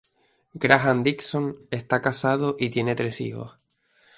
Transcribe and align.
Graham-Dixon 0.55 1.67
está 1.69 2.01
casado 2.01 2.55
y 2.57 2.71
tiene 2.71 2.95
tres 2.95 3.21
hijos. 3.21 3.55